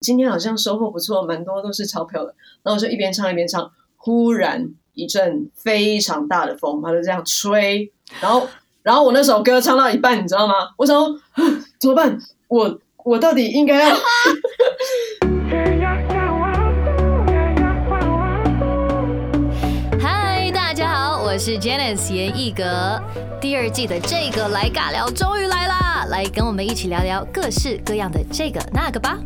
[0.00, 2.32] 今天好像收获不错，蛮多都是钞票的。
[2.62, 7.90] 然后我就一边唱一边唱，忽然一阵非常大的风，它就这样吹，
[8.20, 8.48] 然后
[8.84, 10.54] 然后我那首歌唱到一半，你知道吗？
[10.76, 12.16] 我想说嗯怎么办？
[12.46, 13.96] 我我到底应该要？
[20.00, 23.02] 嗨，大家好，我是 Janice 严艺格。
[23.40, 29.18] 第二季的这个来尬聊终于来啦，来跟我们一起聊聊各式各样的这个那个吧。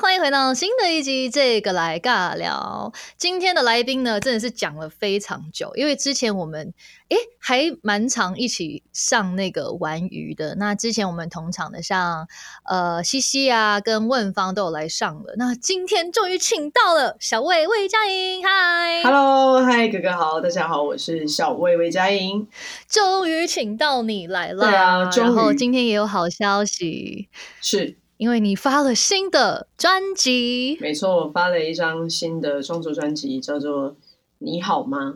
[0.00, 2.90] 嗨，欢迎回到新的一集这个来尬聊。
[3.18, 6.72] 今天的来宾呢，真的是讲了非常久，因为之前我们
[7.10, 10.54] 诶还蛮常一起上那个玩鱼的。
[10.56, 12.26] 那之前我们同场的像
[12.64, 15.34] 呃西西啊跟问方都有来上了。
[15.36, 22.48] 那今天终于请到了小魏魏佳莹，嗨 Hello，嗨，哥哥好，大家好，我是小魏魏佳莹。
[22.88, 24.64] 终于请到你来了。
[24.64, 27.28] 对啊然后今天也有好消息，
[27.60, 30.76] 是，因为你发了新的专辑。
[30.78, 33.92] 没错，我发了一张新的创作专辑，叫做
[34.40, 35.14] 《你好吗？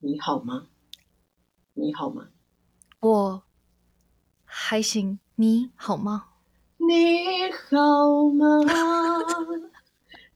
[0.00, 0.66] 你好吗？
[1.74, 2.24] 你好吗？
[2.98, 3.44] 我
[4.44, 6.24] 还行，你好吗？
[6.78, 8.58] 你好吗？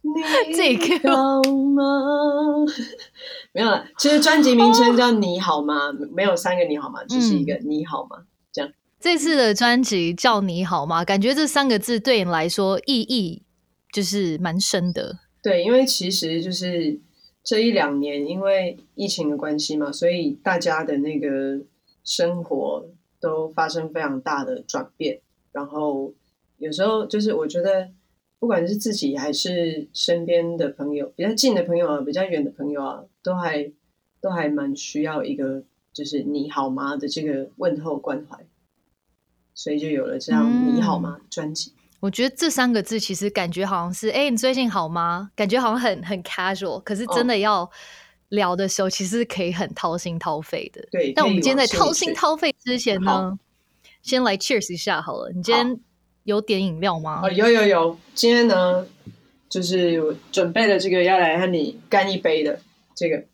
[0.03, 0.23] 你
[1.03, 1.83] 好吗？
[3.51, 8.23] 没有了，其实专辑名称叫《你好吗》，没有三个“你好吗”，只是一个“你好吗”。
[8.99, 11.05] 这次的专辑叫你好吗？
[11.05, 13.43] 感觉这三个字对你来说意义
[13.93, 15.19] 就是蛮深的。
[15.43, 16.99] 对，因为其实就是
[17.45, 21.61] 这一两年，因为疫情的关系嘛，所以大家的那个
[22.03, 22.89] 生活
[23.21, 25.21] 都发生非常大的转变。
[25.53, 26.13] 然后
[26.59, 27.89] 有时候就是我觉得，
[28.41, 33.71] 不管是自己还是身边的朋友，比较近的朋友啊，比较远的朋友啊，都还
[34.21, 38.45] 都还蛮需要一个就是你好吗的这个问候关怀，
[39.57, 41.73] 所以就有了这样嗯你好吗专辑。
[41.99, 45.31] 我觉得这三个字其实感觉好像是，哎、你最近好吗？
[45.35, 47.69] 感觉好像很很 casual，可是真的要
[48.29, 50.87] 聊的时候，其实是可以很掏心掏肺的。
[50.93, 53.37] 对，但我们今天在掏心掏肺之前呢，
[54.03, 55.33] 先来 cheers 一下好了。
[55.35, 55.81] 你今天
[56.25, 57.23] 有点饮料吗？
[57.25, 58.87] 哦，有有有，今天呢，
[59.49, 62.61] 就是我准备了这个要来和你干一杯的
[62.95, 63.25] 这个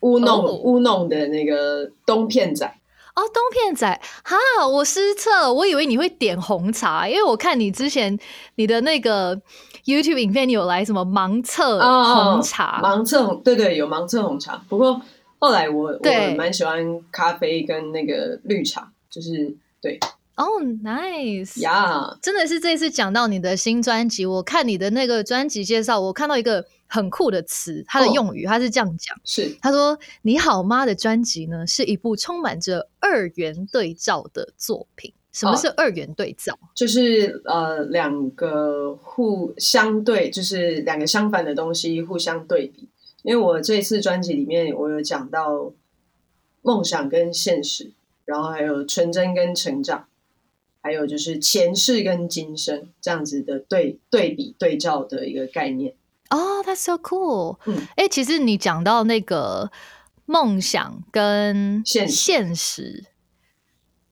[0.00, 2.74] 乌弄、哦乌弄的那个冬片仔，
[3.14, 4.36] 哦，冬片仔，哈，
[4.66, 8.18] 我失策了，我以为你会点红茶，因为我看你之前
[8.54, 9.36] 你的那个
[9.84, 14.62] YouTube 影片，你有来什么盲测哦红茶，盲测红，对对，有盲测红茶。
[14.68, 15.00] 不过
[15.38, 19.98] 后来我我蛮喜欢咖啡跟那个绿茶，就是对
[20.42, 35.12] 哦，nice，呀，真的是这次讲到你的新专辑，我看你的那个专辑介绍，我看到一个很酷的词，它的哦用语，它是这样讲，是他说：“你好吗”的专辑呢，是一部充满着二元对照的作品。
[35.32, 36.58] 什么哦是二元对照？
[36.74, 42.88] 就是呃两个互相对，就是两个相反的东西互相对比。
[43.22, 45.72] 因为我这次专辑里面，我有讲到
[46.60, 47.92] 梦想跟现实，
[48.26, 50.06] 然后还有纯真跟成长，
[50.82, 55.94] 还有就是前世跟今生这样子的对对比对照的一个概念。
[56.30, 57.58] 哦、t h a t s so cool。
[57.66, 59.70] 嗯哎、其实你讲到那个
[60.26, 63.04] 梦想跟现实现实，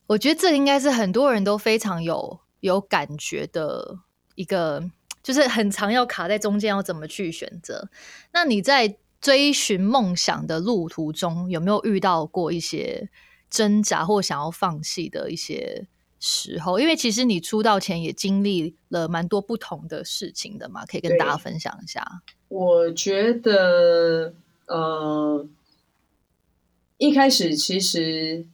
[0.06, 3.98] 我觉得这应该是很多人都非常有有感觉的
[4.34, 4.90] 一个，
[5.22, 7.88] 就是很常要卡在中间，要怎么去选择。
[8.32, 13.08] 那你在追寻梦想的路途中，有没有遇到过一些
[13.48, 15.86] 挣扎或想要放弃的一些
[16.20, 16.78] 时候？
[16.78, 22.22] 因为其实你出道前也经历了蛮多不同的事情的嘛，可以跟大家分享一下。
[22.48, 24.34] 我觉得，
[24.66, 25.46] 呃，
[26.98, 28.46] 一开始其实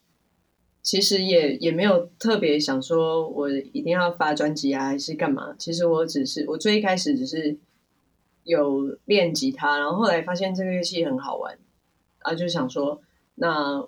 [0.82, 5.54] 其实也也没有特别想说我一定要发专辑啊，还是干嘛。
[5.58, 7.58] 其实我只是我最一开始只是
[8.44, 11.58] 有练吉他，然后后来发现这个乐器很好玩，
[12.20, 13.02] 啊，就想说，
[13.34, 13.84] 那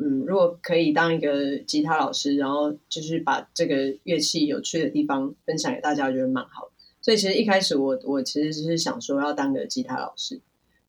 [0.00, 6.70] 嗯，如果可以当一个吉他老师，然后就是把这个乐器有趣的地方分享给大家，我觉得蛮好。
[7.00, 10.40] 所以其实一开始我我其实只是想说要当个吉他老师，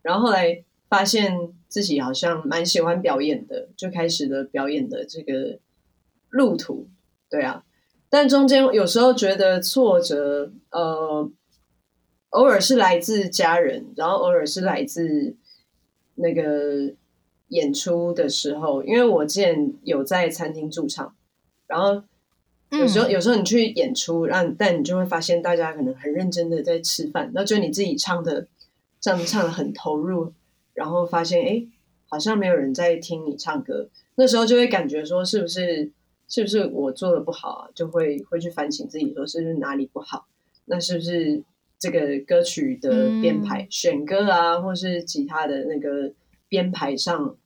[0.02, 5.58] 然后后来发现自己好像蛮喜欢表演的，就开始了表演的这个
[6.28, 6.88] 路途。
[7.28, 7.64] 对啊，
[8.08, 11.30] 但中间有时候觉得挫折，呃，
[12.30, 15.36] 偶尔是来自家人，然后偶尔是来自
[16.16, 16.92] 那个
[17.50, 21.14] 演出的时候，因为我之前有在餐厅驻唱，
[21.68, 22.02] 然后
[22.70, 28.48] 有时候、嗯有时候你去演出，让但你就会发现大家可能很认真的在吃饭，那就你自己唱的
[29.00, 30.32] 这样唱的很投入，
[30.74, 31.68] 然后发现哎，诶
[32.08, 35.90] 好像没有人在听你唱歌，那时候就会感觉说是不是
[36.28, 37.68] 是不是我做的不好啊？
[37.74, 40.26] 就会会去反省自己，说是不是哪里不好？
[40.66, 41.42] 那是不是
[41.80, 46.12] 这个歌曲的编排、选歌啊，或是其他的那个
[46.48, 47.36] 编排上，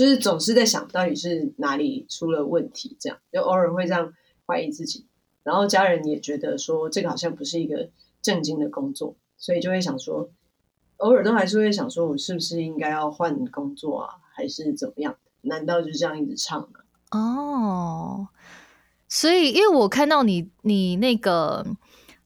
[0.00, 2.96] 就是总是在想到底是哪里出了问题？
[2.98, 4.14] 这样就偶尔会这样
[4.46, 5.04] 怀疑自己，
[5.42, 7.90] 然后家人也觉得说这个好像不是一个
[8.22, 10.30] 正经的工作，所以就会想说，
[10.96, 15.14] 偶尔都还是会想说，我是不是应该要换工作啊，还是怎么样？
[15.42, 16.80] 难道就这样一直唱吗？
[17.10, 18.28] 哦，
[19.06, 21.66] 所以因为我看到你，你那个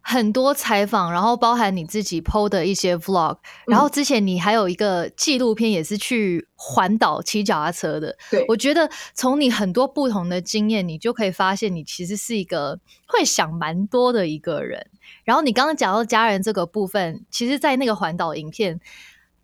[0.04, 8.16] 很多采访，然后包含你自己 PO 的一些 Vlog，然后之前你还有一个纪录片，也是去环岛骑脚踏车的。
[8.30, 12.78] 对，我觉得从你很多不同的经验，你就可以发现，你其实是一个
[13.08, 14.86] 会想蛮多的一个人。
[15.24, 18.78] 然后你刚刚讲到家人这个部分，其实，在那个环岛影片。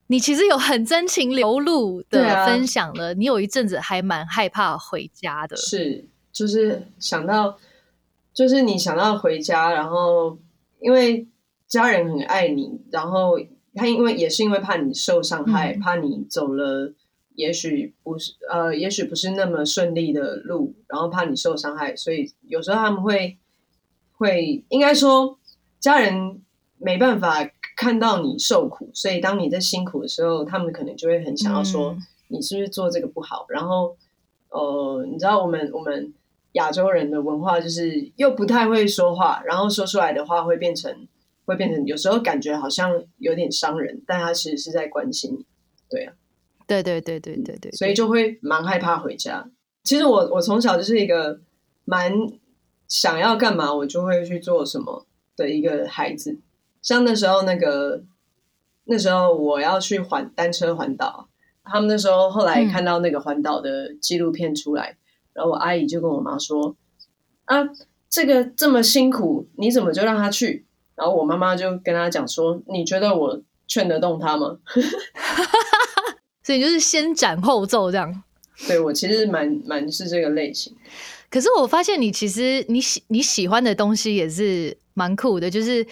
[0.07, 5.57] 你其实有很真情流露的分享了，你有一阵子还蛮害怕回家的。
[5.57, 7.57] 是，就是想到，
[8.35, 10.37] 就是你想到回家，然后
[10.81, 11.29] 因为
[11.67, 13.38] 家人很爱你，然后
[13.75, 16.93] 他因为也是因为怕你受伤害，怕你走了，
[17.35, 23.38] 也许不是呃，也许不是那么顺利的路，然后怕你受伤害，所以有时候他们会
[24.12, 25.38] 会应该说
[25.79, 26.43] 家人
[26.79, 27.50] 没办法。
[27.76, 31.97] 看到你受苦，所以当你在辛苦的时候，他们可能就会很想要说
[32.29, 33.47] 你是不是做这个不好。
[33.49, 33.97] 然后，
[34.50, 36.12] 呃，你知道我们我们
[36.52, 41.06] 亚洲人的文化就是又不太会说话，然后说出来的话会变成
[41.44, 45.47] 会变成有时候感觉好像有点伤人，但他其实是在关心你。
[45.88, 46.12] 对啊，
[46.67, 49.49] 对对对对对对，所以就会蛮害怕回家。
[49.82, 51.41] 其实我我从小就是一个
[51.85, 52.12] 蛮
[52.87, 55.06] 想要干嘛我就会去做什么
[55.37, 56.38] 的一个孩子。
[56.82, 58.02] 像那时候那个，
[58.85, 61.29] 那时候我要去环单车环岛，
[61.64, 64.97] 他们那时候后来看到那个环岛的纪录片出来，
[65.32, 66.77] 然后我阿姨就跟我妈说
[67.47, 67.59] ：“啊，
[68.09, 70.67] 这个这么辛苦，你怎么就让他去？”
[70.97, 74.59] 然后我妈妈就跟他讲说：“你觉得我劝得动他吗？”
[76.43, 78.23] 所以就是先斩后奏这样。
[78.67, 80.75] 对我其实蛮蛮是这个类型，
[81.31, 85.87] 可是我发现你其实你喜你喜欢的东西也是蛮酷的，就是。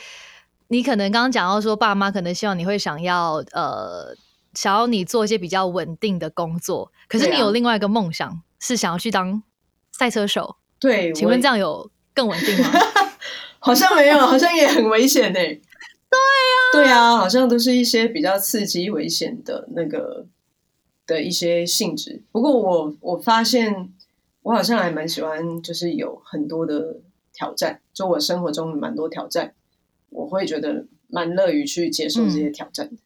[0.71, 4.15] 你可能刚刚讲到说，爸妈可能希望你会想要呃，
[4.53, 6.93] 想要你做一些比较稳定的工作。
[7.09, 9.43] 可是你有另外一个梦想，是想要去当
[9.93, 10.57] 赛车手。
[10.79, 12.71] 对，请问这样有更稳定吗？
[13.61, 15.39] 好像没有，好像也很危险呢。
[15.39, 20.27] 对呀，对啊，好像都是一些比较刺激、危险的那个
[21.07, 22.23] 的一些性质。
[22.31, 23.93] 不过我我发现，
[24.43, 27.01] 我好像还蛮喜欢，就是有很多的
[27.35, 29.55] 挑战，就我生活中蛮多挑战。
[30.11, 32.97] 我会觉得蛮乐于去接受这些挑战的，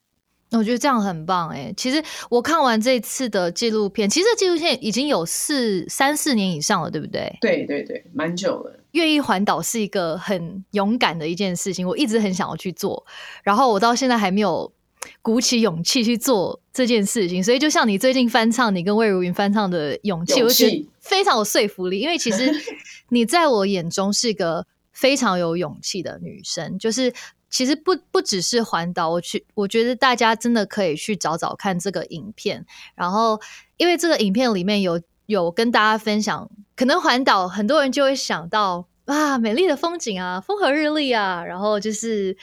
[0.53, 1.73] 我觉得这样很棒哎。
[1.77, 7.37] 其实我看完这次的纪录片，其实纪录片已经有四三四年以上了，对不对？
[7.41, 8.79] 对对对，蛮久了。
[8.93, 13.05] 愿意环岛是一个很勇敢的一件事情，我一直很想要去做，
[13.43, 14.71] 然后我到现在还没有
[15.23, 17.43] 鼓起勇气去做这件事情。
[17.43, 22.53] 所以就像你最近翻唱你跟魏如云翻唱的《勇气》，我觉得非常有说服力，因为其实
[23.09, 24.67] 你在我眼中是一个。
[24.95, 27.13] 非常有勇气的女生，就是
[27.53, 32.65] 其实不不只是环岛，我去，我觉得大家真的可以去找找看这个影片。
[32.95, 33.39] 然后，
[33.77, 42.35] 因为这个影片里面有有跟大家分享，可能环岛很多人就会想到啊，美丽的风景啊，风和日丽啊，然后就是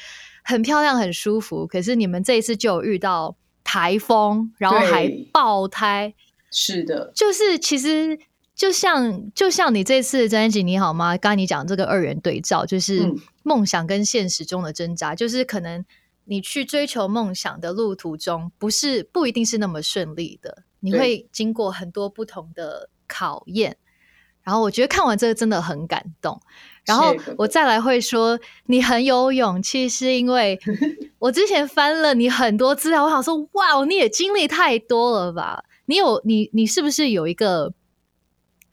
[0.43, 1.65] 很漂亮、很舒服。
[1.65, 6.13] 可是你们这一次就有遇到台风，然后还爆胎，
[6.51, 8.19] 是的，就是其实。
[8.59, 13.09] 就像就像你这次专辑《你好吗》，刚刚你讲这个二元对照，就是
[13.41, 15.85] 梦想跟现实中的挣扎，就是可能
[16.25, 23.77] 你去追求梦想的路途中，不是不一定是那么顺利的，你会经过很多不同的考验。
[24.43, 26.37] 然后我觉得看完这个真的很感动。
[26.83, 30.59] 然后我再来会说你很有勇气，是因为
[31.19, 35.63] 我之前翻了你很多资料，我想说哇，你也经历太多了吧？
[35.85, 37.71] 你有你你是不是有一个？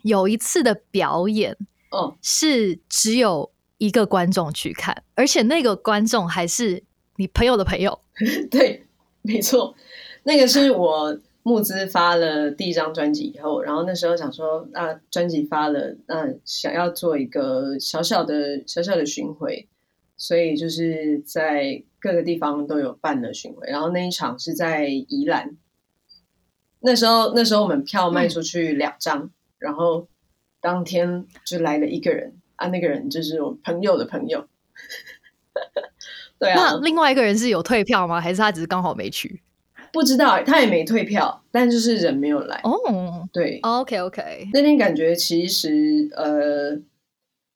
[0.06, 1.56] 有一次的表演，
[1.90, 6.84] 哦，是只有一个观众去看，而且那个观众还是
[7.16, 8.00] 你朋友的朋友。
[8.48, 8.86] 对，
[9.22, 9.74] 没错，
[10.22, 19.68] 那个是我募资发了第一张专辑以后，然后那时候想说，啊，专辑发了，那想要做一个小小的小小的巡回，
[20.16, 25.56] 所以就是在各个地方都有办了巡回，然后那一场是在宜兰。
[26.78, 29.32] 那时候，那时候我们票卖出去两张。
[29.58, 30.08] 然后
[30.60, 34.48] 当天就来了一个人啊，那个人就是我朋友的朋友。
[36.38, 38.20] 对啊，那另外一个人是有退票吗？
[38.20, 39.42] 还是他只是刚好没去？
[39.92, 42.60] 不知道他也没退票，但就是人没有来。
[42.64, 46.78] 哦对，，OK OK，那天感觉其实呃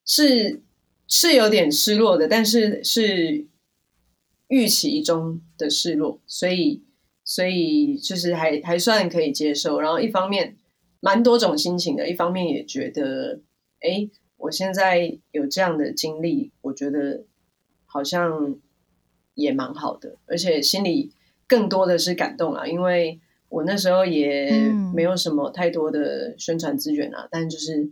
[0.06, 0.62] 是
[1.06, 3.46] 是有点失落的，但是是
[4.48, 6.82] 预期中的失落，所以
[7.22, 9.78] 所以就是还还算可以接受。
[9.78, 10.56] 然后一方面
[11.00, 13.40] 蛮多种心情的，一方面也觉得，
[13.80, 17.24] 哎，我现在有这样的经历，我觉得
[17.86, 18.56] 好像
[19.34, 21.12] 也蛮好的，而且心里
[21.46, 27.90] 更多的是感动啊，因为我那时候也嗯没有什么太多的宣传资源啊，但就是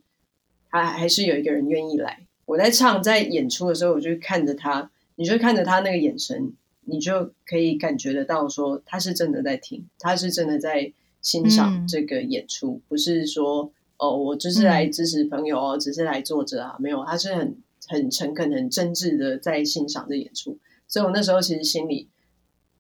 [0.69, 2.27] 还还是有一个人愿意来。
[2.45, 6.53] 我在唱在演出的时候，我就看着他，你就看着他那个眼神，
[6.85, 17.57] 你就可以感觉得到说他是真的在听，他是真的在欣赏嗯这个演出，不是说哦我就是来支持朋友哦，只是来坐着啊，没有，他是很
[17.87, 20.59] 很诚恳、很真挚的在欣赏这演出。
[20.87, 22.09] 所以我那时候其实心里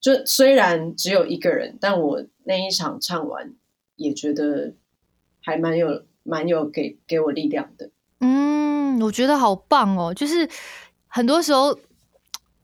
[0.01, 3.53] 就虽然只有一个人，但我那一场唱完
[3.97, 4.73] 也觉得
[5.41, 7.91] 还蛮有蛮有给给我力量的。
[8.21, 10.15] 嗯，我觉得好棒哦！
[10.15, 10.49] 就是
[11.07, 11.79] 很多时候，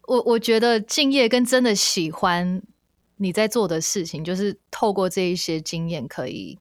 [0.07, 2.63] 我我觉得敬业跟真的喜欢
[3.17, 6.59] 你在做的事情，就是透过这一些经验，可以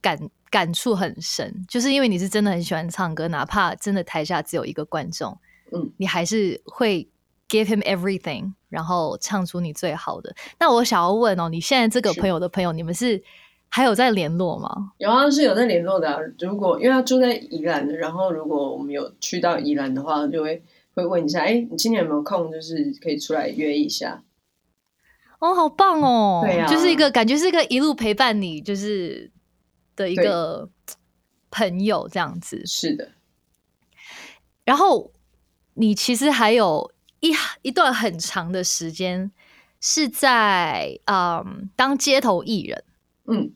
[0.00, 0.18] 感
[0.50, 1.64] 感触很深。
[1.68, 5.36] 就是因为你是真的很喜欢唱歌，哪怕真的台下只有一个观众，
[5.72, 7.08] 嗯，你还是会
[7.48, 10.34] give him everything，然后唱出你最好的。
[10.58, 13.22] 那我想要问哦，你现在这个朋友的朋友，你们是
[13.68, 14.92] 还有在联络吗？
[14.98, 16.18] 有啊，是有在联络的、啊。
[16.38, 20.62] 如果因为他住在宜兰，然后如果我们有去到宜兰的话，就会
[20.94, 22.50] 会问一下，哎，你今年有没有空？
[22.50, 24.22] 就是可以出来约一下。
[25.40, 26.42] 哦，好棒哦！
[26.44, 29.30] 对啊就是一个感觉是一个一路陪伴你，就是
[29.96, 30.68] 的一个
[31.50, 32.64] 朋友这样子。
[32.66, 33.12] 是的，
[34.64, 35.10] 然后
[35.74, 37.32] 你其实还有一
[37.62, 39.32] 一段很长的时间
[39.80, 42.84] 是在嗯当街头艺人。
[43.26, 43.52] 嗯，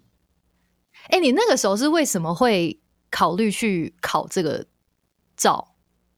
[1.11, 4.65] 哎，你那个时候是为什么会考虑去考这个
[5.37, 5.75] 照？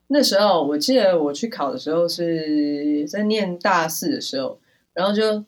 [0.06, 4.60] 那时候我记得我去考的时候是在念大四的时候，
[4.92, 5.44] 然后就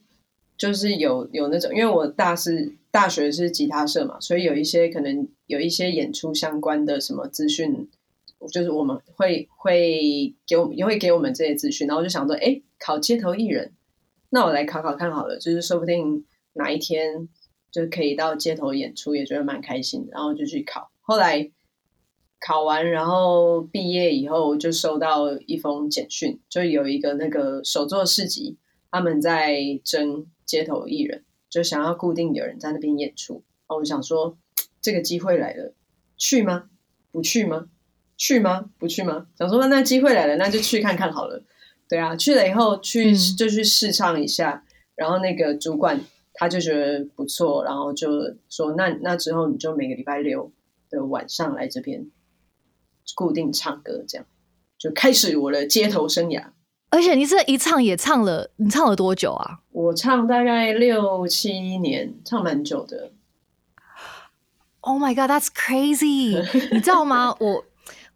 [0.58, 7.88] 就是有有那种，因为我大四大学是吉他社嘛，所以有一些可能有一些演出相关的什么资讯，
[8.52, 13.72] 就是我们会会给我们也会给我们这些资讯，然后就想说，哎，考街头艺人，
[14.30, 17.28] 那我来考考看好了，就是说不定哪一天
[17.70, 21.50] 就可以到街头演出，也觉得蛮开心，然后就去考，后来。
[22.40, 28.56] 考完，然后毕业以后就收到一封简讯，就有一个那个手作市集，
[28.92, 33.34] 他们在征街头艺人，就想要固定有人在那边演出。
[33.34, 34.36] 然后我想说，
[34.80, 35.74] 这个机会来了，
[36.16, 36.70] 去吗？
[37.12, 37.68] 不去吗？
[38.16, 38.70] 去吗？
[38.78, 39.28] 不去吗？
[39.38, 41.44] 想说那那机会来了，那就去看看好了。
[41.88, 44.64] 对啊，去了以后去、嗯就去试唱一下，
[44.96, 46.00] 然后那个主管
[46.32, 48.08] 他就觉得不错，然后就
[48.48, 50.50] 说那那之后你就每个礼拜六
[50.90, 52.10] 的晚上来这边。
[53.14, 54.26] 固定唱歌，这样
[54.76, 56.50] 就开始我的街头生涯。
[56.90, 59.60] 而且你这一唱也唱了，你唱了多久啊？
[59.72, 63.12] 我唱大概六七年，唱蛮久的。
[64.80, 66.40] Oh my god, that's crazy！
[66.72, 67.34] 你知道吗？
[67.40, 67.64] 我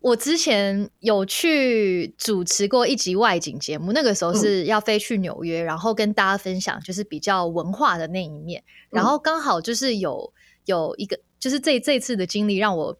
[0.01, 8.65] 我之前有去主持过一集外景节目，那个时候是要飞去纽约，然后跟大家分享就是比较文化的那一面。
[8.91, 10.33] 然后刚好就是有
[10.65, 12.97] 有一个，就是这这次的经历让我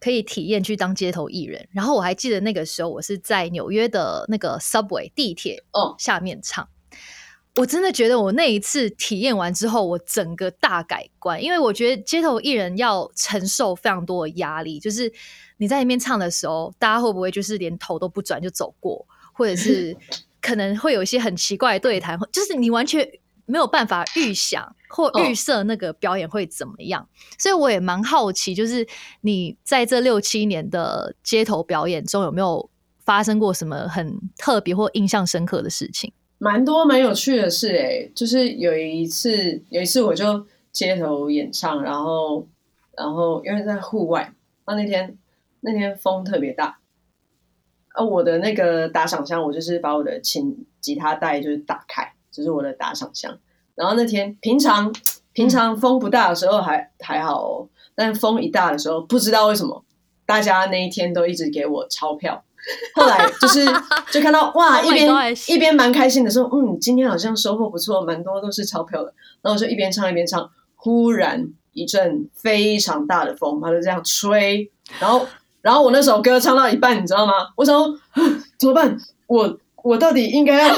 [0.00, 1.68] 可以体验去当街头艺人。
[1.70, 6.68] 然后我还记得那个时候我是在纽约的那个 subway 地铁哦下面唱。
[7.56, 15.12] 我真的觉得我那一次体验完之后，我整个大改观，因为我觉得街头艺人要承受非常多的压力，就是
[15.56, 19.96] 你在里面唱的时候，大家会不会就是连头都不转就走过，或者是
[20.40, 23.04] 可能会有一些很奇怪的对谈，就是你完全
[23.48, 27.08] 没有办法预想或预设那个表演会怎么样。
[27.36, 28.86] 所以我也蛮好奇，就是
[29.22, 32.70] 你在这六七年的街头表演中，有没有
[33.04, 36.12] 发生过什么很特别或印象深刻的事情？
[36.40, 42.46] 蛮多蛮有趣的事诶、就是有一次，有一次我就街头演唱，然后
[42.96, 44.32] 然后因为在户外，
[44.64, 45.18] 那那天
[45.62, 46.78] 那天风特别大，
[47.88, 53.36] 啊，我的那个打赏箱，我就是把我的琴吉他带就是打开，就是我的打赏箱。
[53.74, 54.92] 然后那天平常
[55.32, 59.84] 平常风不大的时候还还好哦，但风一大的时候，不知道为什么
[60.24, 62.42] 大家那一天都一直给我钞票。
[62.94, 63.64] 后来就是
[64.10, 69.12] 就看到哇，Oh 一边一边蛮开心的说，嗯，今天好像收获不错，蛮多都是钞票的。
[69.42, 75.26] 然后我就一边唱一边唱，忽然一阵非常大的风，它就这样吹，然后
[75.62, 77.32] 然后我那首歌唱到一半，你知道吗？
[77.56, 78.98] 我想说、嗯 怎么办？
[79.28, 80.74] 我我到底应该要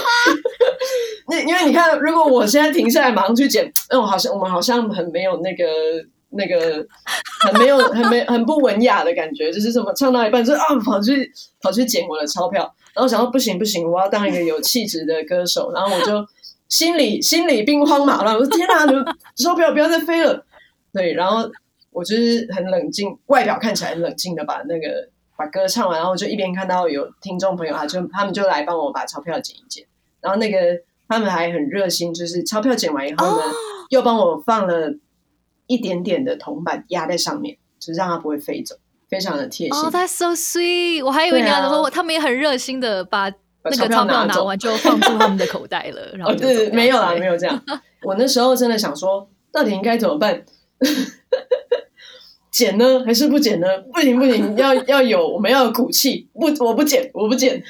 [1.31, 5.65] 那因为你看，如果我现在停下来马上去剪，嗯，好像我们好像很没有那个
[6.31, 6.85] 那个
[7.41, 11.31] 很没有很没很不文雅的感觉，就是什么唱到一半就啊跑去
[11.63, 12.63] 跑去捡我的钞票，
[12.95, 16.27] 然后想到不行不行，我要当一个有气质的歌手，然后我就
[16.69, 19.05] 心里心里兵荒马乱，我说天哪，你们
[19.37, 20.45] 钞票不要再飞了，
[20.93, 21.51] 对，然后
[21.91, 29.85] 我就是很冷静，外表看起来很冷静的把那个把歌唱完，然后就一边看到有听众朋友，啊就他们就来帮我把钞票捡一捡，
[30.21, 30.59] 然后那个
[31.11, 33.43] 他们还很热心，就是钞票捡完以后呢，
[33.89, 34.95] 又帮我放了
[35.67, 38.77] 一点点的铜板压在上面，就是让它不会飞走，
[39.11, 39.77] 非常的贴心。
[39.77, 41.05] 哦、t h a t s so sweet！
[41.05, 43.29] 我还以为你要说、他们也很热心的把
[43.65, 47.61] 那钞个钞票票拿完就放进他们的口袋了，然后 哦，就对对，没有啦，对没有这样。
[48.05, 50.45] 我那时候真的想说，到底应该怎么办？
[52.53, 53.67] 剪呢，还是不剪呢？
[53.93, 56.29] 不行不行，要要有，我们要有骨气。
[56.33, 57.63] 不，我不剪，我不剪。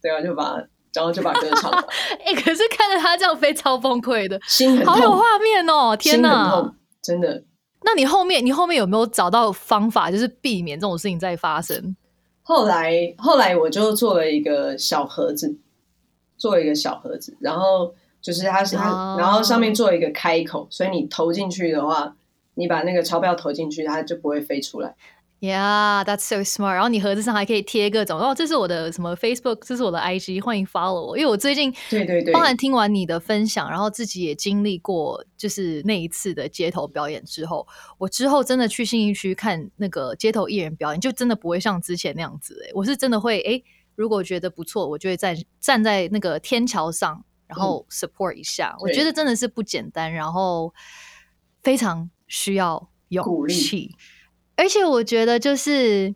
[0.00, 0.56] 对啊，就把，
[0.94, 1.84] 然后就把歌唱完，
[2.24, 5.96] 哎、 可是看着他这样飞超崩溃的，心很痛，好有画面哦！
[5.96, 7.42] 天心很哪痛，，真的。
[7.84, 11.96] 那你后面你后面有没有找到方法，就是避免这种事情再发生？
[12.42, 15.56] 后来后来我就做了一个小盒子，
[16.36, 22.14] 做了一个小盒子，然后就是它是它，哦然后上面做了一个开口，所以你投进去的话，
[22.54, 24.94] 你把那个钞票投进去，它就不会飞出来。
[25.42, 26.74] Yeah, that's so smart.
[26.74, 31.18] 然后你盒子上还可以贴各种哦，这是我的什么 Facebook，这是我的 IG，欢迎 follow 我。
[31.18, 37.66] 因为我最近对对对包含听完你的分享，然后自己也经历过就是那一次的街头表演之后，
[37.98, 42.70] 我之后真的去信义区看那个街头艺人表演，就真的不会像之前那样子、欸。
[42.72, 43.64] 我是真的会诶，
[43.96, 48.76] 如果觉得不错，我就会站站在那个天桥上，然后 support 一下。
[48.78, 50.72] 我觉得真的是不简单，然后
[51.64, 53.96] 非常需要勇气。
[54.56, 56.14] 而且我觉得就是，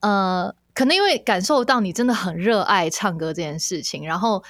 [0.00, 4.42] 呃，可能因为感受到你真的很热爱唱歌这件事情，然后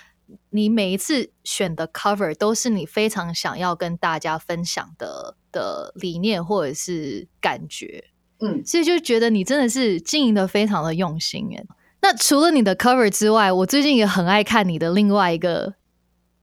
[0.50, 8.04] 你每一次选的 cover 都是你非常想要跟大家分享的的理念或者是感觉，
[8.40, 11.64] 嗯，所以就觉得你真的是经营的非常的用心耶。
[12.02, 15.75] 那除了你的 cover 之外，我最近也很爱看你的另外一个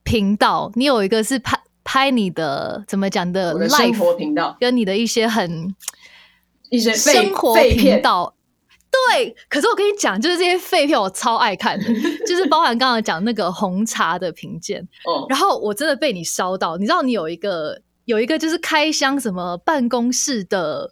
[0.03, 5.75] 频道，你有一个是拍拍你的怎么讲的 life 频道跟你的一些很
[6.71, 8.33] 一些废生活频，道。
[9.13, 11.85] 对，可是我跟你讲，就是这些废片我超爱看的，
[12.27, 16.75] 就是包含刚刚讲那个红茶的评鉴， 哦，然后我真的被你烧到。
[16.75, 20.91] 你知道你有一个有一个就是开箱什么办公室的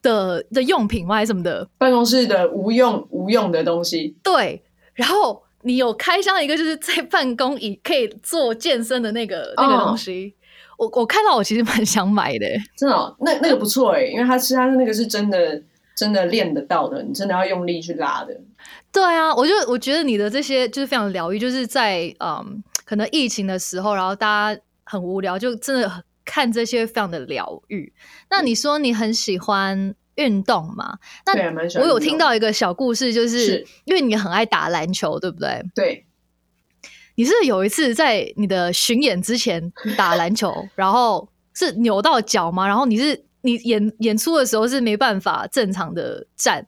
[0.00, 1.16] 的的用品吗？
[1.16, 1.68] 还是什么的？
[1.76, 4.62] 办公室的无用无用的东西，对，
[4.94, 10.34] 然后你有开箱一个就是在办公椅可以做健身的那个那个哦东西。
[10.80, 15.62] 我我看到我其实蛮想买的，真的、哦，那那个不错哎，因为它是它那个是真的
[15.94, 18.34] 真的练得到的，你真的要用力去拉的。
[18.90, 27.92] 对啊，我就我觉得你的这些就是非常疗愈，就是在嗯，可能疫情的时候，然后大家很无聊，就真的很看这些非常的疗愈。
[28.30, 30.96] 那你说你很喜欢运动嘛？
[31.26, 35.62] 那我有听到一个小故事，就是是因为你很爱打篮球，对不对？
[35.74, 36.06] 对，
[37.14, 42.66] 你是有一次在你的巡演之前 打篮球，然后是扭到脚吗？
[42.66, 46.66] 然后你是你演演出的时候是没办法正常的站，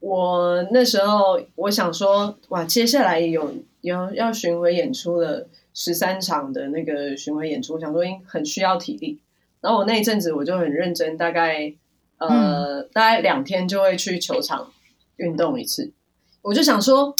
[0.00, 9.20] 我那时候我想说，哇，接下来有有要巡回演出的十三场的那个巡回演出，我想说应很需要体力。
[9.60, 11.72] 然后我那一阵子我就很认真，大概
[12.16, 14.70] 呃、大概两天就会去球场
[15.16, 15.92] 运动一次。
[16.42, 17.14] 我就想说，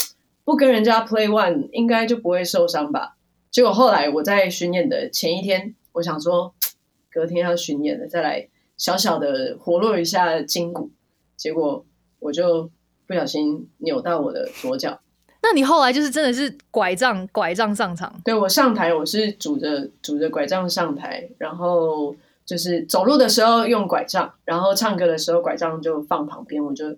[0.51, 3.17] 不跟人家 play one 应该就不会受伤吧。
[3.53, 6.53] 结果后来我在巡演的前一天，我想说
[7.09, 10.91] 隔天要巡演了，再来小小的活络一下筋骨。
[11.37, 11.87] 结果
[12.19, 12.69] 我就
[13.07, 15.01] 不小心扭到我的左脚。
[15.41, 26.97] 那你后来就是真的是拐杖拐杖上场，对我上台，我是拄着拄着拐杖上台，然后就是走路的时候用拐杖，然后唱歌的时候拐杖就放旁边，我就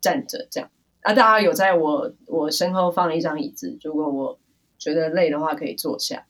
[0.00, 0.70] 站着这样。
[1.02, 4.38] 啊，大家有在我我身后放一张椅子，如果我
[4.78, 6.24] 觉得累的话，可以坐下。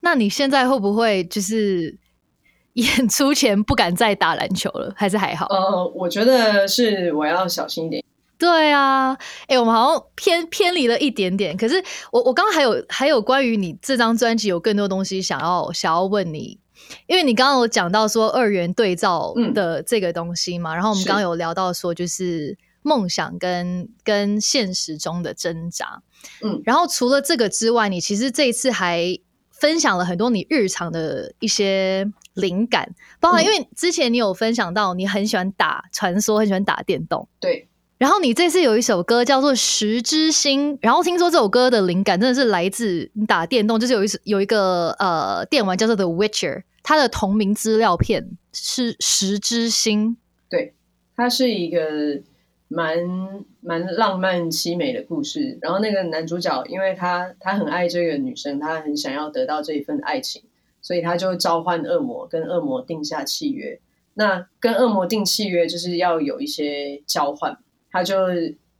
[0.00, 1.96] 那你现在会不会就是
[2.74, 4.92] 演出前不敢再打篮球了？
[4.96, 5.46] 还是还好？
[5.46, 8.04] 呃，我觉得是我要小心一点。
[8.36, 11.56] 对啊，哎、我们好像偏偏离了一点点。
[11.56, 16.58] 可是我我刚刚还有还有关于你这张专辑有更多东西想要想要问你，
[17.06, 26.02] 因为你刚刚有讲到说二元对照嗯的这个东西嘛，然后我们刚刚有聊到说就是梦想跟跟现实中的挣扎，
[26.42, 29.18] 嗯然后除了这个之外，你其实这一次还
[29.50, 37.26] 分享了很多你日常的一些灵感，包括嗯因为之前你有分享到你很喜欢打传说，很喜欢打电动。
[37.40, 37.66] 对，
[37.96, 50.10] 然后你这次有一首歌叫做《十之星》，然后听说这首歌的灵感真的是来自你打电动，就是有一有一个呃电玩叫做《The Witcher》，它的同名资料片是《十之星》。
[50.50, 50.74] 对，
[51.16, 52.20] 它是一个
[52.68, 55.58] 蛮蛮浪漫凄美的故事。
[55.60, 60.42] 然后那个男主角，因为他他很爱这个女生，他很想要得到这一份爱情，
[60.80, 63.80] 所以他就召唤恶魔，跟恶魔定下契约。
[64.14, 67.58] 那跟恶魔定契约就是要有一些交换。
[67.90, 68.16] 他就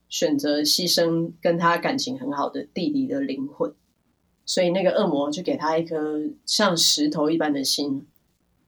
[0.09, 3.73] 选择牺牲跟他感情很好的弟弟的灵魂，
[4.45, 8.05] 所以那个恶魔就给他一颗像石头一般的心，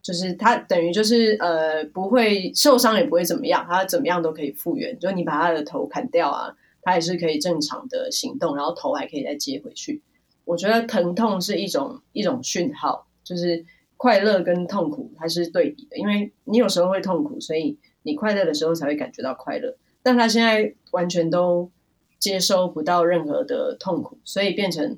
[0.08, 4.98] 就是他等于就是呃不会受伤也不会怎么样，他怎么样都可以复原。
[4.98, 10.02] 就你把他的头砍掉啊，他也是可以正常的行动，然后头还可以再接回去。
[10.46, 13.66] 我觉得疼痛是一种一种讯号，就是
[13.98, 19.76] 快乐跟痛苦它是对比的，因为你有时候会痛苦，所以你快乐的时候才会感觉到快乐。
[20.02, 21.70] 但他现在完全都
[22.18, 24.98] 接收不到任何的痛苦，所以变成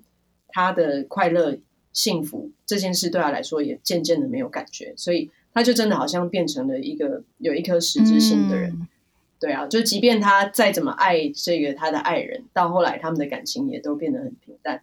[0.49, 1.57] 他的快乐、
[1.99, 8.87] 幸福这件事对他来说也渐渐的没有感觉，所以他就真的好像变成了一个有一颗实质性的人。
[9.37, 14.81] 对啊，就即便他再怎么爱这个他的爱人，到后来他们的感情也都变得很平淡。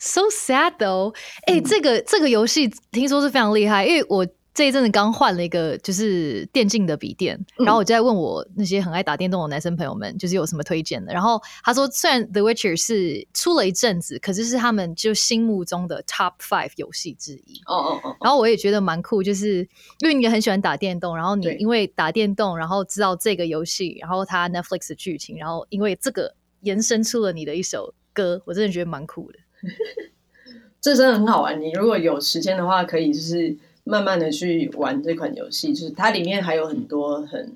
[0.00, 1.14] So sad though，
[1.46, 4.26] 哎，这个这个游戏听说是非常厉害，因为我。
[4.56, 11.12] 这一阵子刚换了一个就是电竞的笔电，然后我就在问我那些很爱打电动的男生朋友们，就是有什么推荐的。
[11.12, 17.60] 然后他说，虽然 The Witcher 是出了一阵子，可是是他们就心目中的 Top Five 游戏之一。
[17.66, 18.16] 哦哦哦。
[18.22, 19.58] 然后我也觉得蛮酷，就是
[20.00, 29.38] 因为你也很喜欢打电动，然后你因为打电动，然后知道这个游戏，然后它 Netflix 的剧情，然后因为这个延伸出了你的一首歌，我真的觉得蛮酷的。
[30.80, 31.60] 这真的很好玩。
[31.60, 33.54] 你如果有时间的话，可以就是。
[33.88, 37.52] 慢慢的去玩这款游戏，就是它里面还有很多很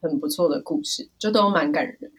[0.00, 2.10] 很不错的故事，就都蛮感人。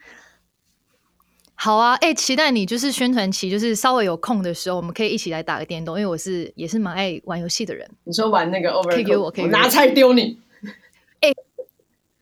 [1.56, 7.84] 好啊，哎，期待你就是宣传期，就是稍微有空的时候，我们可以一起来打个电动，因为我是也是蛮爱玩游戏的人。
[8.04, 10.38] 你说玩那个 Over，可以给我，可以拿菜丢你。
[11.20, 11.30] 哎，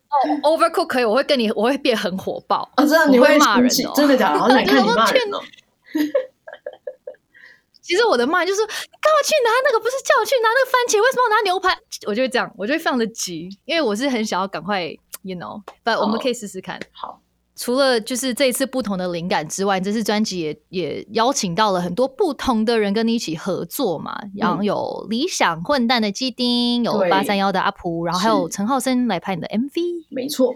[0.08, 2.86] 哦，Overcook 可以，我会跟你，我会变很火爆啊！
[2.86, 3.92] 真的你会骂人哦？
[3.94, 4.38] 真的假的？
[4.38, 5.40] 好想看你 骂人哦。
[7.86, 9.78] 其实我的骂就是干嘛去拿那个？
[9.78, 11.00] 不是叫我去拿那个番茄？
[11.00, 11.78] 为什么要拿牛排？
[12.08, 14.82] 我就会这样，我就会非常的急，因为我是很想要赶快
[15.22, 15.62] ，you know。
[15.84, 16.80] 不，我们可以试试看。
[16.90, 17.20] 好，
[17.54, 24.20] 除了就是这一次不同的灵感之外，这次专辑也也邀请到了很多不同的人跟你一起合作嘛。
[24.34, 30.06] 然后有理想混蛋的基丁，有八三幺的阿普，然后还有陈浩森来拍你的 MV。
[30.10, 30.52] 没错，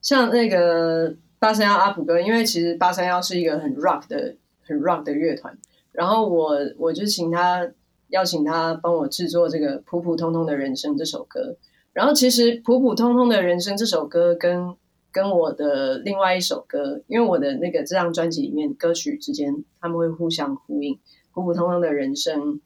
[0.00, 5.58] 像那个八三幺阿普哥，因为其实八三幺是一个很 rock 的、很 rock 的乐团。
[5.92, 7.70] 然后我我就请他
[8.08, 11.56] 邀请他帮我制作这个普普通通的人生这首歌。
[11.92, 14.74] 然后其实普普通通的人生这首歌跟
[15.10, 20.98] 跟我的另外一首歌，因为我的那个这张专辑里面歌曲之间他们会互相呼应。
[21.32, 22.60] 普普通通的人生，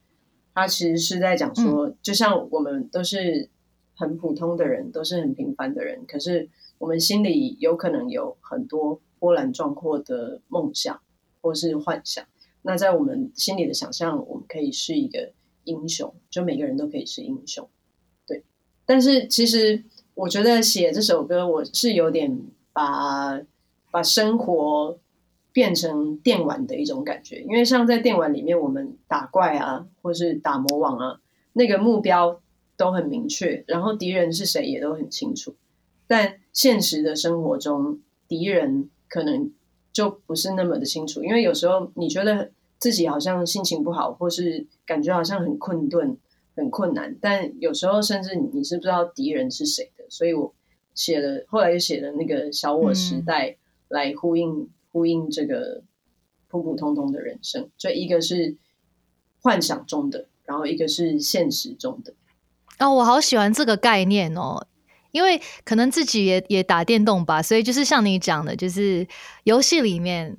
[0.55, 3.51] 它其实是在讲说，就像我们都是
[3.97, 11.01] 很普通的人，都是很平凡的人，可是我们心里有可能有很多波澜壮阔的梦想
[11.41, 12.25] 或是幻想。
[12.66, 17.68] 那在我们心里的想象，我们可以是一个英雄，就每个人都可以是英雄，
[18.26, 18.42] 对。
[18.85, 22.37] 但是其实我觉得写这首歌，我是有点
[22.72, 23.40] 把
[23.92, 24.98] 把生活
[25.52, 31.20] 变成电玩的一种感觉，因为像在电玩里面，我们打怪啊，或是打魔王啊，
[31.52, 32.42] 那个目标
[32.76, 35.55] 都很明确，然后敌人是谁也都很清楚。
[36.09, 39.52] 但现实的生活中，敌人可能
[39.96, 42.50] 就不是那么的清楚，因为有时候你觉得。
[42.78, 46.14] 自己好像心情不好，或是感觉好像很困顿、
[46.54, 50.54] 很困难，但有时候甚至你是不知道敌人是谁的，所以我
[50.94, 53.56] 写了，后来就写了那个小我时代
[53.88, 55.85] 来呼应呼应这个
[56.48, 58.54] 普普通通的人生，就一个是
[59.40, 62.12] 幻想中的，然后一个是现实中的。
[62.78, 64.66] 哦，我好喜欢这个概念哦，
[65.16, 69.09] 因为可能自己也也打电动吧，所以就是像你讲的，就是
[69.44, 70.37] 游戏里面。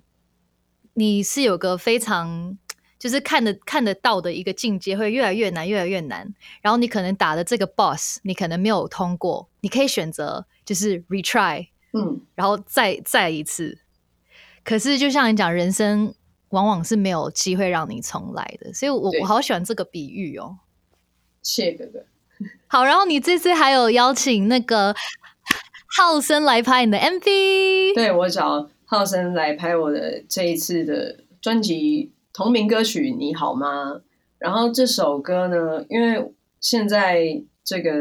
[0.99, 2.57] 你是有个非常
[2.97, 6.33] 就是看得看得到的一个境界，会越来越难，越来越难。
[6.59, 13.77] 然后你可能打的这个 boss，你可能没有通过，你可以选择就是 retry，嗯，然后再再一次。
[14.63, 16.15] 可是就像你讲，人生
[16.49, 20.57] 往往是没有机会让你重来的，所以我我好喜欢这个比喻哦。
[21.43, 22.03] 谢哥哥，
[22.67, 24.95] 好，然后你这次还有邀请那个
[25.97, 28.69] 浩森来拍你的 MV，对我找。
[28.89, 33.95] 浩森来拍我的这一次的专辑同名歌曲《你好吗》，
[34.37, 37.91] 然后这首歌呢，因为现在这个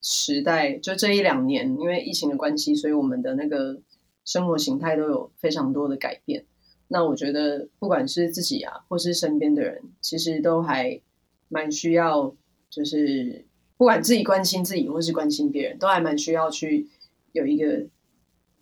[0.00, 3.80] 时代，就这一两年，因为疫情的关系，所以我们的那个
[4.24, 6.44] 生活形态都有非常多的改变。
[6.86, 11.00] 那我觉得，不管是自己啊，或是身边的人，其实都还
[11.48, 12.32] 蛮需要，
[12.70, 16.88] 就是不管自己关心自己，或是关心别人，都还蛮需要去
[17.32, 17.86] 有一个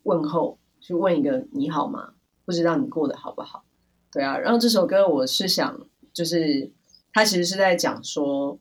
[0.03, 2.13] 问候，去问一个你好吗？
[2.45, 3.63] 不知道你过得好不好？
[4.11, 4.37] 对啊。
[4.37, 6.71] 然后这首歌，我是想，就是
[7.11, 8.59] 他其实是在讲说，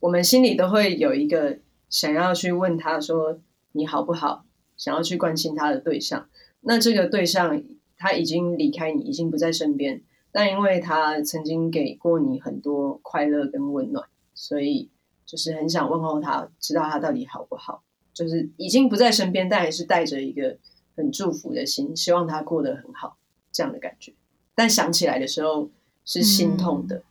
[0.00, 3.38] 我们心里都会有一个想要去问他说
[3.72, 4.44] 你好不好，
[4.76, 6.28] 想要去关心他的对象。
[6.60, 7.62] 那这个对象。
[8.04, 14.90] 他已经离开你，已经不在身边，但因为他曾经给过你很多快乐跟温暖，所以
[15.32, 17.82] 就是很想问候他，知道他到底好不好。
[18.12, 20.58] 就是已经不在身边，但还是带着一个
[20.94, 23.16] 很祝福的心，希望他过得很好
[23.50, 24.12] 这样的感觉。
[24.54, 25.70] 但想起来的时候
[26.04, 27.02] 是心痛的，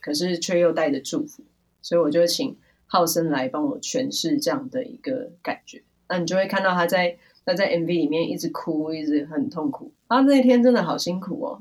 [0.00, 1.42] 可是却又带着祝福，
[1.82, 2.56] 所以我就请
[2.86, 5.82] 浩森来帮我诠释这样的一个感觉。
[6.08, 7.18] 那你就会看到他在。
[7.46, 9.92] 他在 MV 里面一直哭，一直很痛苦。
[10.08, 11.60] 他那天真的好辛苦哦。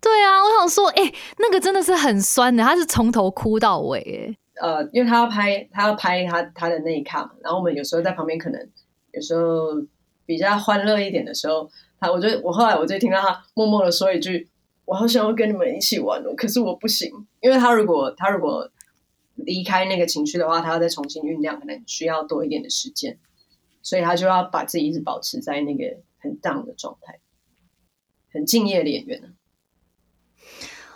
[0.00, 2.64] 对啊，我想说，哎，那个真的是很酸的。
[2.64, 4.36] 他是从头哭到尾，哎。
[4.60, 7.32] 呃，因为他要拍，他要拍他他的那一卡嘛。
[7.42, 8.68] 然后我们有时候在旁边，可能
[9.12, 9.74] 有时候
[10.26, 14.48] 比较欢乐一点的时候，他，我就我后来我就听到他默默的说一句
[14.84, 17.10] ：“我好想要跟你们一起玩哦，可是我不行。”
[17.40, 18.70] 因为他如果他如果
[19.36, 23.18] 离开那个情绪的话，他要再重新酝酿，可能需要多一点的时间。
[23.84, 27.18] 所以他就要把自己一直保持在那个很 down 的状态，
[28.32, 29.28] 很敬业的演员呢。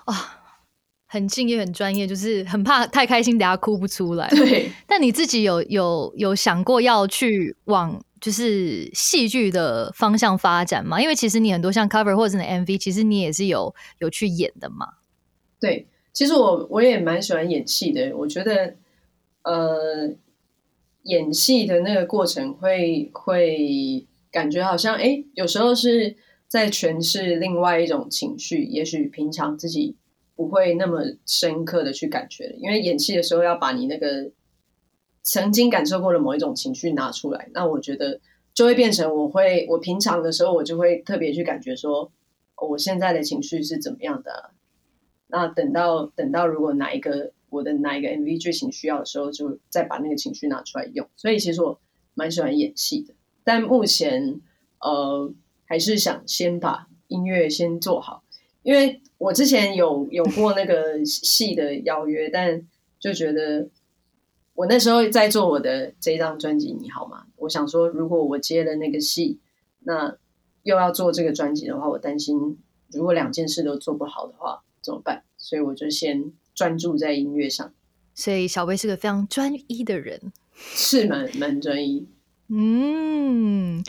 [0.05, 0.46] 啊，
[1.07, 4.29] 很敬业，很专业，就是很怕太开心，等下哭不出来。
[4.31, 4.71] 对。
[4.87, 11.01] 但你自己有有有想过要去往就是戏剧的方向发展吗？
[11.01, 14.87] 因为其实你很多像 cover 或者是 MV，其实你也是有有去演的嘛。
[15.59, 18.77] 对，其实我我也蛮喜欢演戏的，我觉得
[19.42, 20.14] 呃。
[21.09, 26.16] 演戏的那个过程会会感觉好像哎，有时候是
[26.49, 29.95] 在诠释另外一种情绪，也许平常自己
[30.37, 34.31] 不会那么深刻的去感觉因为演戏的时候要把你那个
[35.22, 38.20] 曾经感受过的某一种情绪拿出来，那我觉得
[38.55, 42.12] 就会变成我会我平常的时候我就会特别去感觉说
[42.68, 44.51] 我现在的情绪是怎么样的，
[45.27, 47.33] 那等到等到如果哪一个。
[47.49, 51.09] 我的哪一个 MV 剧情需要的时候，就再把那个情绪拿出来用。
[51.14, 51.81] 所以其实我
[52.12, 54.40] 蛮喜欢演戏的，但目前
[54.81, 55.33] 呃
[55.64, 58.25] 还是想先把音乐先做好，
[58.66, 62.66] 因为我之前有有过那个戏的邀约，但
[62.98, 63.68] 就觉得
[64.55, 67.26] 我那时候在做我的这张专辑，你好吗？
[67.37, 69.38] 我想说，如果我接了那个戏，
[69.85, 70.16] 那
[70.64, 72.59] 又要做这个专辑的话，我担心
[72.90, 75.22] 如果两件事都做不好的话怎么办？
[75.37, 76.33] 所以我就先。
[76.57, 77.74] 专注在音乐上，
[78.14, 82.09] 所以小薇是个非常专一的人，是蛮蛮专一。
[82.48, 83.85] 嗯，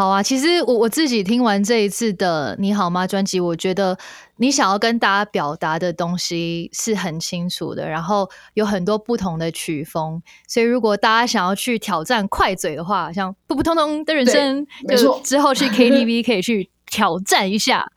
[0.00, 0.22] 好啊。
[0.22, 3.98] 其实我我自己听完这一次的《你好吗》专辑，我觉得
[4.36, 10.22] 你想要跟大家表达的东西是很清楚的，然后有很多不同的曲风。
[10.48, 17.92] 所以如果大家想要去挑战快嘴的话，像普普通通的人生，就之后去 KTV 可以去挑战一下。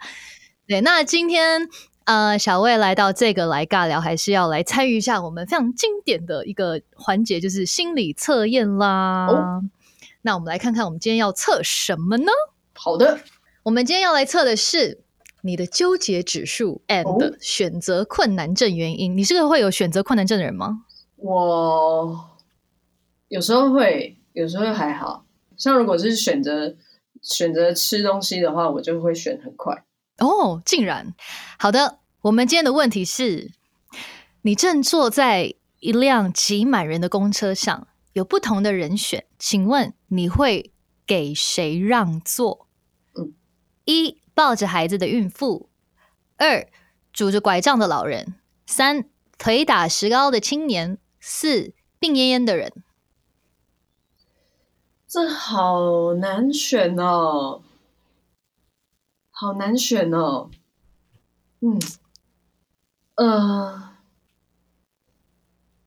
[0.67, 1.69] 对，那今天。
[2.05, 9.25] 呃，小魏来到这个来尬聊，还是要来参与一下我们非常经典的一个环节，就是心理测验啦。
[9.27, 9.63] 哦，
[10.23, 12.31] 那我们来看看我们今天要测什么呢？
[12.73, 13.19] 好的，
[13.63, 15.03] 我们今天要来测的是
[15.41, 19.15] 你的纠结指数 and 选择困难症原因。
[19.15, 20.85] 你是个会有选择困难症的人吗？
[21.17, 22.29] 我
[23.27, 25.25] 有时候会，有时候还好
[25.57, 26.75] 像如果是选择
[27.21, 29.83] 选择吃东西的话，我就会选很快。
[30.19, 31.13] 哦，竟然
[31.59, 31.99] 好的。
[32.21, 33.51] 我们今天的问题是：
[34.43, 40.71] 你正坐在一辆挤满人的公车上，有不同的人选，请问你会
[41.05, 42.67] 给谁让座？
[43.13, 43.33] 嗯，
[43.85, 45.69] 一抱着孩子的孕妇，
[46.37, 46.67] 二
[47.11, 52.71] 拄着拐杖的老人，三腿打石膏的青年，四病恹恹的人。
[55.07, 57.61] 这好难选哦。
[59.35, 60.49] 好难选哦，
[61.59, 61.79] 嗯，
[63.15, 63.95] 呃，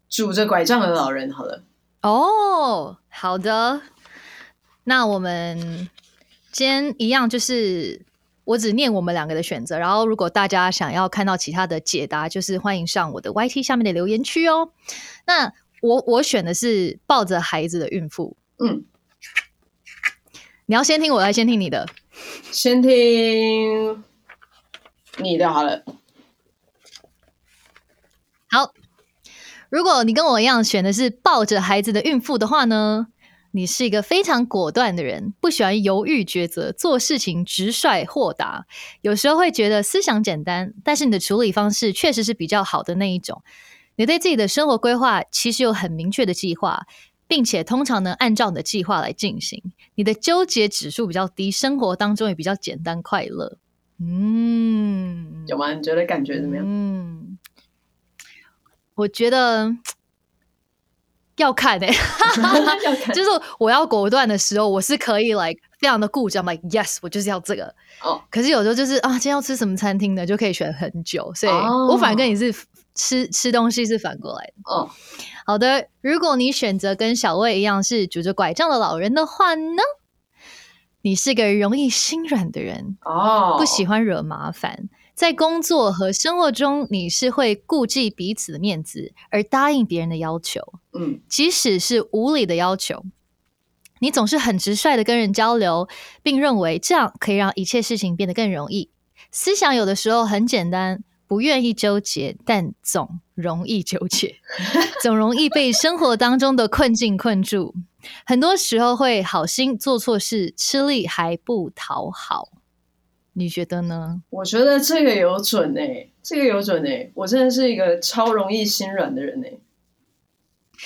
[0.09, 1.66] 拄着拐杖的老人，好了。
[2.07, 3.83] 哦，好的，
[4.85, 5.91] 那我们
[6.53, 8.01] 今天一样，就是
[8.45, 14.71] 我只念我们两个的选择，然后如果大家想要看到其他的解答，就是欢迎上我的 YT 下面的留言区哦。
[15.27, 18.85] 那我我选的是抱着孩子的孕妇，嗯，
[20.67, 21.89] 你要先听我，来先听你的。
[22.53, 24.05] 先听
[25.19, 25.83] 你的好了。
[28.49, 28.73] 好，
[29.77, 33.09] 如果你跟我一样选的是抱着孩子的孕妇的话呢，
[33.51, 38.65] 你是一个非常果断的人，不喜欢犹豫抉择，做事情直率豁达。
[39.03, 43.43] 有时候会觉得思想简单，但是你的处理方式确实是比较好的那一种。
[43.97, 46.87] 你对自己的生活规划其实有很明确的计划，
[47.29, 49.63] 并且通常能按照你的计划来进行。
[49.97, 53.59] 你的纠结指数比较低，生活当中也比较简单快乐。
[54.01, 55.75] 嗯，有吗？
[55.75, 56.65] 你觉得感觉怎么样？
[56.67, 57.36] 嗯，
[58.97, 59.73] 我觉得
[61.37, 61.95] 要看 诶、
[63.15, 67.75] 就是我要果断的时候，我是可以 like 非常的固执，like yes，我就是要这个。
[68.03, 72.55] 哦，可是有时候就是啊，今天要吃什么餐厅呢，就可以选很久，所以哦我反而跟你是
[72.95, 74.53] 吃吃东西是反过来的。
[74.65, 74.91] 哦，
[75.45, 79.83] 好的，如果你选择跟小魏一样是拄着拐杖的老人的话呢，
[81.03, 84.89] 你是个容易心软的人，哦，不喜欢惹麻烦。
[85.17, 90.61] 在工作和生活中，你是会顾忌彼此的面子而答应别人的要求，
[90.93, 93.03] 嗯即使是无理的要求。
[94.01, 95.89] 你总是很直率的跟人交流，
[96.23, 98.91] 并认为这样可以让一切事情变得更容易。
[99.33, 104.37] 思想有的时候很简单，不愿意纠结，但总容易纠结，
[105.01, 107.75] 总容易被生活当中的困境困住。
[108.27, 112.51] 很多时候会好心做错事，吃力还不讨好。
[113.39, 114.23] 你觉得呢？
[114.31, 119.61] 我觉得这个有准诶、这个有准诶、我真的是一个超容易心软的人诶、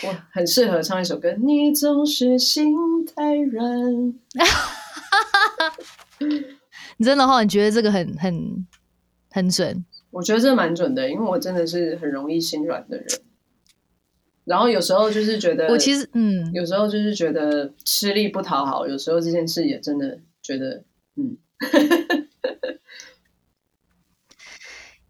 [0.04, 2.74] 我很适合唱一首歌，《你总是心
[3.06, 3.72] 太软》。
[6.98, 8.66] 你真的话，你觉得这个很很
[9.30, 9.84] 很准？
[10.10, 13.06] 我觉得这蛮准的，因为我真的是很容易心软的人。
[14.44, 20.82] 然后有时候就是觉得，我其实嗯，有时候就是觉得吃力不讨好，有时候这件事也真的觉得，
[21.14, 21.36] 嗯，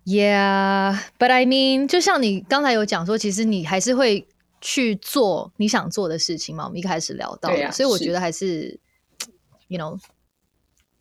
[0.04, 4.26] Yeah, but I mean，就像你刚才有讲说，其实你还是会
[4.60, 6.64] 去做你想做的事情嘛。
[6.64, 8.80] 我们一开始聊到所以我觉得还是
[9.68, 9.98] ，you know，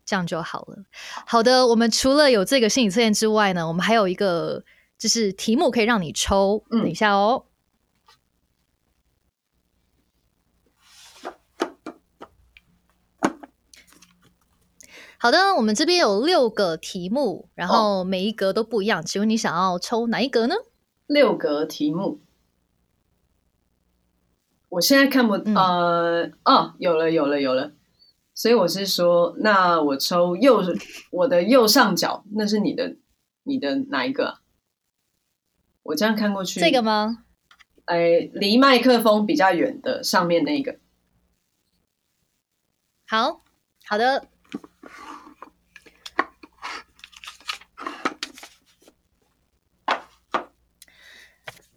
[0.04, 0.84] 这样就好了。
[1.26, 4.62] 好的，我们除了有这个心理测验之外呢，我们还有一个
[4.98, 6.62] 就是题目可以让你抽。
[6.70, 7.44] 嗯等一下哦。
[15.22, 19.04] 好的，我们这边有六个题目，然后每一格都不一样。
[19.04, 20.54] 请问你想要抽哪一格呢？
[21.06, 22.22] 六格题目。
[24.70, 27.72] 我现在看不，嗯呃，哦，有了，有了，有了。
[28.32, 30.62] 所以我是说，那我抽右，
[31.10, 32.96] 我的右上角，那是你的，
[33.42, 34.40] 你的哪一个、啊？
[35.82, 37.24] 我这样看过去，这个吗？
[37.84, 40.78] 哎，离麦克风比较远的上面那个。
[43.06, 43.42] 好
[43.84, 44.26] 好的。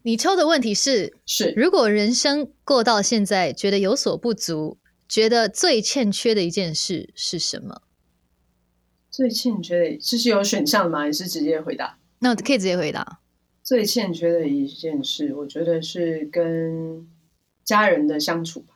[0.04, 7.82] 你抽的问题是：是如果人生过到现在，觉得有所不足，觉得最欠缺的一件事是什么？
[9.10, 11.00] 最欠缺的，这是有选项吗？
[11.00, 11.98] 还是直接回答？
[12.20, 13.22] 那我可以直接回答。
[13.64, 17.08] 最欠缺的一件事，我觉得是跟
[17.64, 18.74] 家人的相处吧。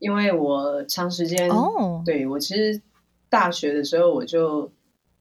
[0.00, 2.82] 因为我长时间哦，对我其实
[3.28, 4.72] 大学的时候我就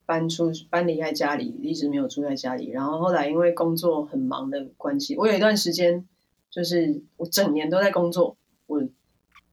[0.06, 2.70] 搬出搬离开家里，一直没有住在家里。
[2.70, 6.06] 然后后来因为工作很忙的关系，我有一段时间
[6.50, 8.38] 就是我整年都在工作，
[8.68, 8.84] 我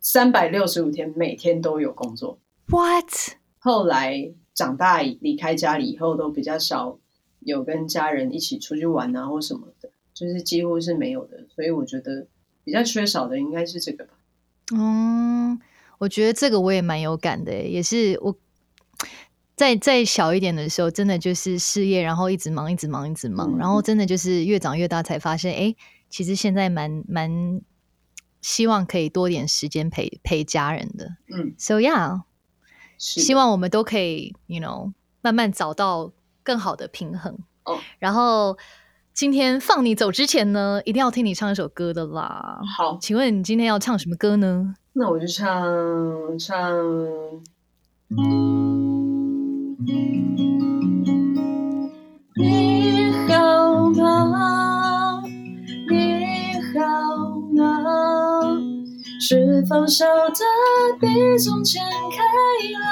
[0.00, 2.38] 三百六十五天每天都有工作。
[2.68, 3.36] What？
[3.58, 6.98] 后来长大离开家里以后，都比较少
[7.40, 11.46] 有跟家人一起出去玩啊或什么的，就是几乎是没有的。
[11.54, 12.26] 所以我觉得
[12.64, 14.10] 比较缺少的应该是这个吧。
[14.74, 15.60] 嗯，
[15.98, 18.34] 我觉得这个我也蛮有感的，也是我
[19.54, 25.74] 在再小一点的时候，真的就是事业，然后一直忙，一直忙，一直忙，嗯然后真的就是越长越大才发现，哎，
[26.08, 27.60] 其实现在蛮蛮
[28.40, 31.06] 希望可以多点时间陪陪家人的。
[31.36, 32.22] 嗯，So yeah，
[32.98, 36.12] 希望我们都可以，you know，慢慢找到
[36.42, 37.38] 更好的平衡。
[37.64, 38.56] 哦然后
[39.12, 42.58] 今天放你走之前呢，一定要听你唱一首歌的啦。
[42.76, 44.74] 好，请问你今天要唱什么歌呢？
[44.94, 46.74] 那我就唱唱。
[48.08, 48.22] 你
[59.32, 60.44] 是否笑得
[61.00, 62.22] 比从前开
[62.78, 62.84] 朗？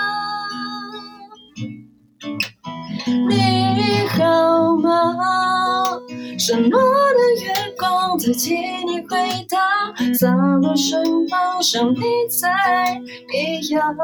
[3.28, 6.00] 你好吗？
[6.38, 12.98] 什么的月光代替你回答，洒落身旁，像你在
[13.34, 13.94] 一样。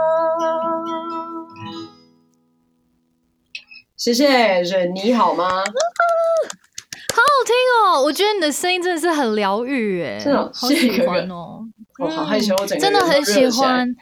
[3.97, 5.49] 谢谢，是你好吗？
[5.49, 7.55] 好好听
[7.95, 8.03] 哦！
[8.03, 11.56] 我觉得你的声音真的是很疗愈，哎，真的哦好喜欢哦。
[11.99, 13.97] 我好害羞，我整个真的很喜欢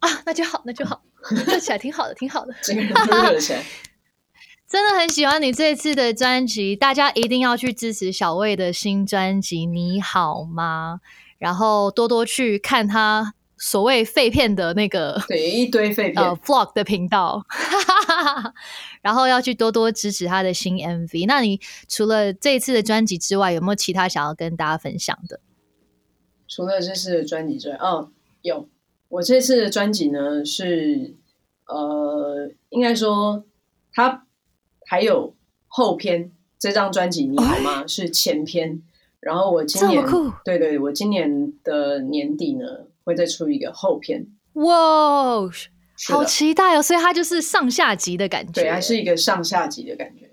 [0.00, 1.02] 啊，那就好，那就好，
[1.46, 2.54] 热起来挺好的，挺好的。
[2.62, 3.62] 整个人都热起来。
[4.66, 11.00] 真的很喜欢你这次的专辑，大家一定要去支持小魏的新专辑《你好吗》，
[11.38, 16.24] 然后多多去看他所谓废片的那个对，一堆废 片。
[16.24, 17.44] 呃 vlog 的频道，
[19.00, 21.26] 然后要去多多支持他的新 MV。
[21.28, 25.40] 那你除了这一次的专辑之外，有没有其他想要跟大家分享的？
[26.54, 28.10] 除了这次的专辑之外，哦，
[28.42, 28.68] 有
[29.08, 31.14] 我这次的专辑呢是
[31.66, 33.44] 呃，应该说
[33.92, 34.24] 它
[34.86, 35.34] 还有
[35.66, 36.30] 后篇。
[36.56, 37.86] 这张专辑你好吗？
[37.86, 38.80] 是前篇。
[39.20, 40.02] 然后我今年
[40.44, 44.26] 对对，我今年的年底呢会再出一个后篇。
[44.52, 45.40] 哇，
[46.08, 46.82] 好期待哦！
[46.82, 50.30] 所以它就是上下集的感觉，对，还是一个上下集的感觉。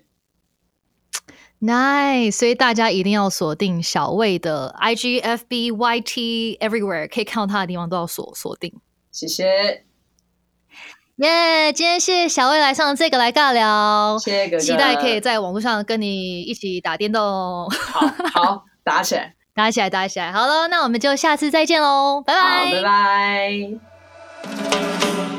[1.62, 2.32] nice。
[2.32, 8.74] 所以大家一定要锁定小魏的 IG、FB、YT everywhere，可以看到他的地方都要锁锁定。
[9.12, 9.84] 谢谢，
[11.18, 17.22] 耶今天谢谢小魏来上这个来尬聊，谢谢哥哥，期待可以在网络上跟你一起打电动，
[17.70, 20.32] 好好打起来， 打起来，打起来。
[20.32, 23.80] 好了，那我们就下次再见喽，拜，拜拜
[24.54, 25.31] 拜。